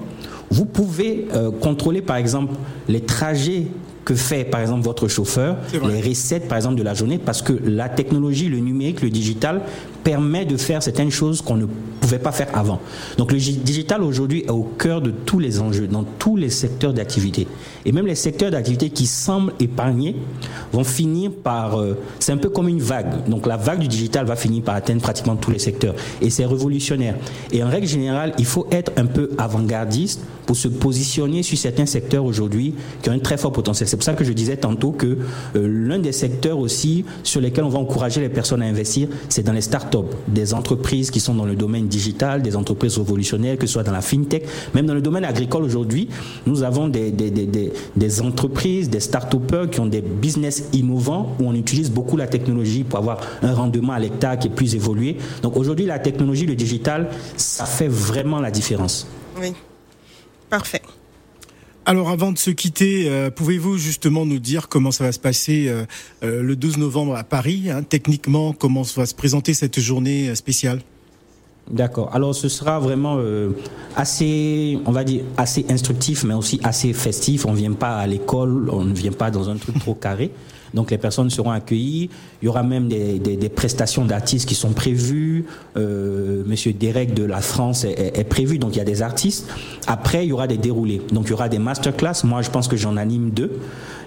[0.51, 2.55] vous pouvez euh, contrôler, par exemple,
[2.89, 3.67] les trajets
[4.05, 7.53] que fait, par exemple, votre chauffeur, les recettes, par exemple, de la journée, parce que
[7.65, 9.61] la technologie, le numérique, le digital
[10.03, 11.67] permet de faire certaines choses qu'on ne
[12.13, 12.81] pouvait pas faire avant.
[13.17, 16.51] Donc le gi- digital aujourd'hui est au cœur de tous les enjeux, dans tous les
[16.51, 17.47] secteurs d'activité.
[17.85, 20.17] Et même les secteurs d'activité qui semblent épargnés
[20.73, 21.81] vont finir par...
[21.81, 23.29] euh, c'est un peu comme une vague.
[23.29, 25.95] Donc la vague du digital va finir par atteindre pratiquement tous les secteurs.
[26.21, 27.17] Et c'est révolutionnaire.
[27.53, 31.87] Et en règle générale, il faut être un peu avant-gardiste pour se positionner sur certains
[31.87, 33.89] secteurs aujourd'hui qui ont un très fort potentiel.
[33.89, 37.65] C'est pour ça que je disais tantôt que euh, l'un des secteurs aussi sur lesquels
[37.65, 41.35] on va encourager les personnes à investir, c'est dans les startups, des entreprises qui sont
[41.35, 42.02] dans le domaine digital,
[42.43, 46.09] des entreprises révolutionnaires, que ce soit dans la fintech, même dans le domaine agricole aujourd'hui,
[46.47, 49.33] nous avons des, des, des, des, des entreprises, des start
[49.71, 53.93] qui ont des business innovants où on utilise beaucoup la technologie pour avoir un rendement
[53.93, 55.17] à l'hectare qui est plus évolué.
[55.43, 59.07] Donc aujourd'hui, la technologie, le digital, ça fait vraiment la différence.
[59.41, 59.53] Oui.
[60.51, 60.83] Parfait.
[61.85, 65.67] Alors avant de se quitter, euh, pouvez-vous justement nous dire comment ça va se passer
[65.69, 65.85] euh,
[66.23, 70.81] euh, le 12 novembre à Paris hein, Techniquement, comment va se présenter cette journée spéciale?
[71.71, 72.11] D'accord.
[72.13, 73.51] Alors ce sera vraiment euh,
[73.97, 77.47] assez, on va dire, assez instructif, mais aussi assez festif.
[77.47, 80.31] On ne vient pas à l'école, on ne vient pas dans un truc trop carré.
[80.75, 82.09] Donc les personnes seront accueillies.
[82.41, 85.45] Il y aura même des, des, des prestations d'artistes qui sont prévues.
[85.77, 89.03] Euh, Monsieur Derek de la France est, est- est prévu, donc il y a des
[89.03, 89.49] artistes.
[89.87, 91.03] Après, il y aura des déroulés.
[91.13, 92.25] Donc il y aura des masterclass.
[92.25, 93.53] Moi, je pense que j'en anime deux.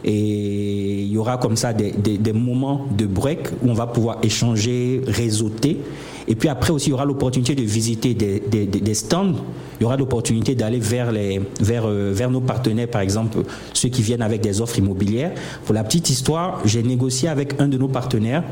[0.04, 3.86] Et il y aura comme ça des, des, des moments de break où on va
[3.88, 5.80] pouvoir échanger, réseauter.
[6.28, 9.34] Et puis après aussi, il y aura l'opportunité de visiter des, des, des- des stands.
[9.80, 13.40] Il y aura l'opportunité d'aller vers, les, vers, euh, vers nos partenaires, par exemple,
[13.74, 15.34] ceux qui viennent avec des offres immobilières.
[15.66, 18.44] Pour la petite histoire, j'ai négocié avec un de nos partenaires,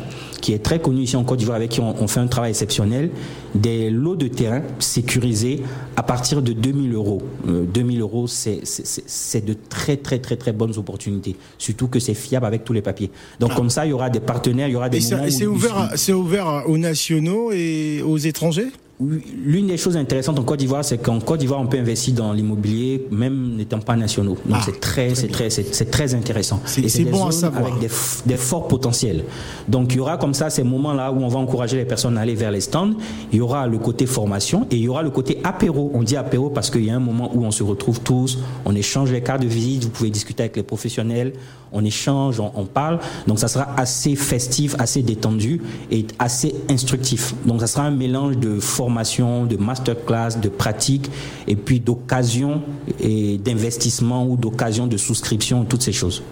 [0.42, 2.50] qui est très connu ici en Côte d'Ivoire, avec qui on, on fait un travail
[2.52, 3.10] exceptionnel,
[3.56, 5.62] des lots de terrain sécurisés
[5.96, 7.22] à partir de 2000 euros.
[7.48, 11.36] Euh, 2000 euros, c'est de très, très, très, très bonnes opportunités.
[11.58, 13.10] Surtout que c'est fiable avec tous les papiers.
[13.40, 15.90] Donc, comme ça, il y aura des partenaires, il y aura des Et c'est ouvert,
[16.14, 17.62] ouvert aux nationaux et
[18.04, 18.71] aux étrangers?
[19.00, 22.32] L'une des choses intéressantes en Côte d'Ivoire, c'est qu'en Côte d'Ivoire, on peut investir dans
[22.32, 24.38] l'immobilier, même n'étant pas nationaux.
[24.46, 26.62] Donc Ah, c'est très, c'est très, c'est très intéressant.
[26.64, 27.66] C'est- Et c'est bon à savoir.
[27.66, 27.80] Avec
[28.26, 29.24] des forts potentiels.
[29.68, 32.22] Donc il y aura comme ça ces moments-là où on va encourager les personnes à
[32.22, 32.92] aller vers les stands.
[33.32, 35.90] Il y aura le côté formation et il y aura le côté apéro.
[35.96, 38.76] On dit apéro parce qu'il y a un moment où on se retrouve tous, on
[38.76, 41.34] échange les cartes de visite, vous pouvez discuter avec les professionnels,
[41.72, 43.00] on échange, on, on parle.
[43.28, 47.34] Donc ça sera assez festif, assez détendu et assez instructif.
[47.46, 51.10] Donc ça sera un mélange de formation, de masterclass, de pratique
[51.48, 52.62] et puis d'occasion
[53.00, 56.24] et d'investissement ou d'occasion de souscription, toutes ces choses.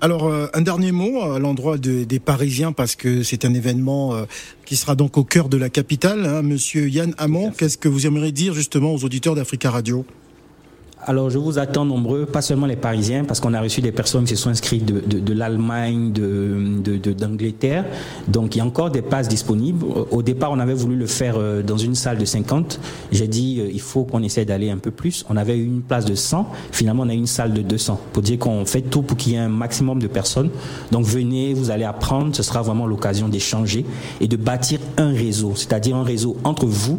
[0.00, 4.14] Alors, euh, un dernier mot à l'endroit de- des Parisiens, parce que c'est un événement
[4.14, 4.24] euh,
[4.64, 6.24] qui sera donc au cœur de la capitale.
[6.24, 6.42] hein.
[6.42, 10.04] Monsieur Yann Hamon, qu'est-ce que vous aimeriez dire justement aux auditeurs d'Africa Radio?
[11.06, 14.24] Alors, je vous attends nombreux, pas seulement les Parisiens, parce qu'on a reçu des personnes
[14.24, 17.86] qui se sont inscrites de, de- de l'Allemagne, de, de- d'Angleterre.
[18.26, 19.86] Donc, il y a encore des places disponibles.
[20.10, 22.80] Au départ, on avait voulu le faire euh, dans une salle de 50.
[23.12, 25.24] J'ai dit, euh, il faut qu'on essaie d'aller un peu plus.
[25.30, 26.46] On avait une place de 100.
[26.72, 27.98] Finalement, on a une salle de 200.
[28.12, 30.50] Pour dire qu'on fait tout pour qu'il y ait un maximum de personnes.
[30.90, 32.34] Donc, venez, vous allez apprendre.
[32.36, 33.86] Ce sera vraiment l'occasion d'échanger
[34.20, 35.52] et de bâtir un réseau.
[35.54, 36.98] C'est-à-dire un réseau entre vous,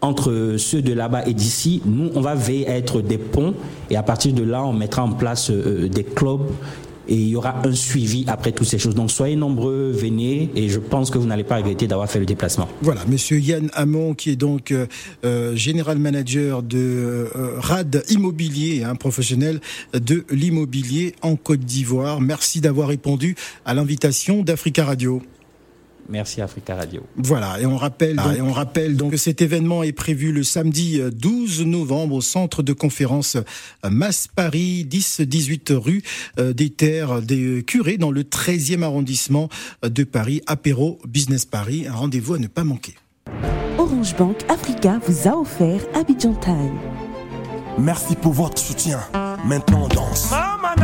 [0.00, 3.54] entre ceux de là-bas et d'ici, nous, on va veiller à être des ponts
[3.90, 6.46] et à partir de là, on mettra en place euh, des clubs
[7.10, 8.94] et il y aura un suivi après toutes ces choses.
[8.94, 12.26] Donc soyez nombreux, venez et je pense que vous n'allez pas regretter d'avoir fait le
[12.26, 12.68] déplacement.
[12.82, 14.86] Voilà, Monsieur Yann Hamon, qui est donc euh,
[15.24, 19.60] euh, général manager de euh, RAD Immobilier, un professionnel
[19.92, 22.20] de l'immobilier en Côte d'Ivoire.
[22.20, 23.34] Merci d'avoir répondu
[23.66, 25.20] à l'invitation d'Africa Radio.
[26.10, 27.06] Merci Africa Radio.
[27.16, 30.42] Voilà, et on rappelle, donc, et on rappelle donc que cet événement est prévu le
[30.42, 36.02] samedi euh, 12 novembre au centre de conférence euh, Masse Paris, 10-18 rue
[36.38, 39.48] euh, des Terres des Curés, dans le 13e arrondissement
[39.84, 41.86] euh, de Paris, Apéro Business Paris.
[41.86, 42.96] Un rendez-vous à ne pas manquer.
[43.78, 46.76] Orange Bank Africa vous a offert Abidjan Time.
[47.78, 49.00] Merci pour votre soutien.
[49.44, 50.30] Maintenant, on danse.
[50.30, 50.74] Mama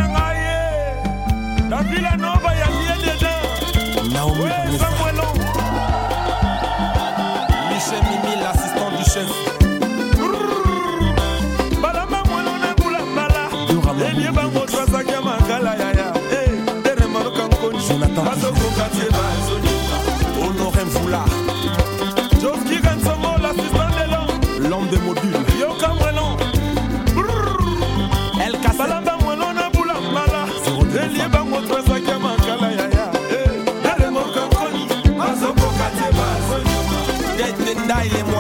[37.86, 38.35] dilemma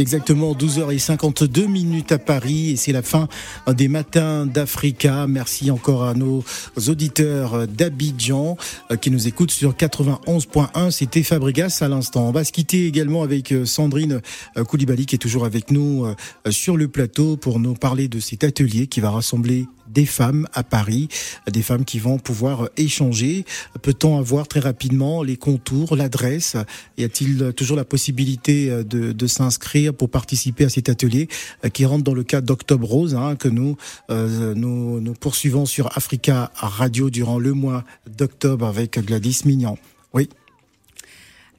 [0.00, 3.28] exactement 12h52 minutes à Paris et c'est la fin
[3.68, 5.26] des matins d'Africa.
[5.26, 6.42] Merci encore à nos
[6.88, 8.56] auditeurs d'Abidjan
[8.90, 10.90] euh, qui nous écoutent sur 91.1.
[10.90, 12.28] C'était Fabregas à l'instant.
[12.28, 14.20] On va se quitter également avec euh, Sandrine
[14.56, 16.06] euh, Koulibaly qui est toujours avec nous
[16.48, 20.62] sur le plateau pour nous parler de cet atelier qui va rassembler des femmes à
[20.62, 21.08] Paris,
[21.50, 23.44] des femmes qui vont pouvoir échanger.
[23.82, 26.56] Peut-on avoir très rapidement les contours, l'adresse?
[26.96, 31.28] Y a-t-il toujours la possibilité euh, de, s'inscrire pour participer à cet atelier
[31.64, 33.76] euh, qui rentre dans le cadre d'Octobre Rose hein, que nous,
[34.10, 39.76] euh, nous poursuivons sur Africa Radio durant le mois d'octobre avec Gladys Mignon.
[40.14, 40.28] Oui.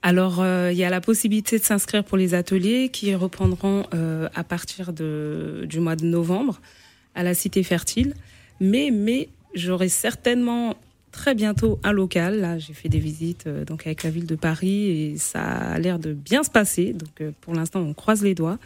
[0.01, 3.85] Alors, il y a la possibilité de s'inscrire pour les ateliers qui reprendront
[4.33, 6.59] à partir du mois de novembre
[7.15, 8.13] à la Cité Fertile.
[8.59, 10.75] Mais, mais j'aurai certainement
[11.11, 12.39] très bientôt un local.
[12.39, 15.79] Là, j'ai fait des visites euh, donc avec la ville de Paris et ça a
[15.79, 16.93] l'air de bien se passer.
[16.93, 18.59] Donc, euh, pour l'instant, on croise les doigts.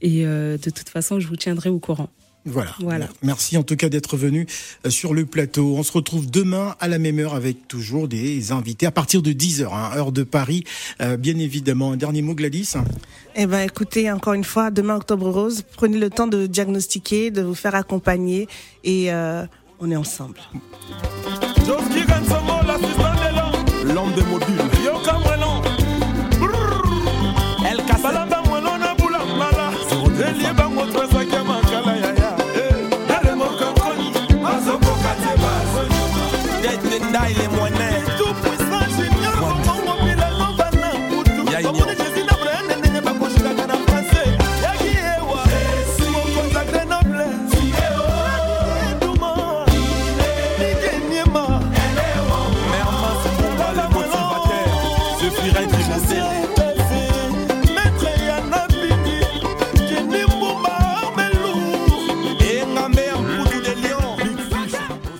[0.00, 2.10] Et euh, de toute façon, je vous tiendrai au courant.
[2.48, 2.74] Voilà.
[2.80, 3.08] Voilà.
[3.22, 4.46] Merci en tout cas d'être venu
[4.86, 5.74] euh, sur le plateau.
[5.76, 9.32] On se retrouve demain à la même heure avec toujours des invités à partir de
[9.32, 10.64] 10h, hein, heure de Paris.
[11.00, 12.74] Euh, bien évidemment, un dernier mot Gladys
[13.36, 17.42] Eh ben, écoutez, encore une fois, demain Octobre Rose, prenez le temps de diagnostiquer, de
[17.42, 18.48] vous faire accompagner
[18.84, 19.44] et euh,
[19.80, 20.40] on est ensemble.
[23.84, 24.12] L'homme.
[24.14, 24.67] Des.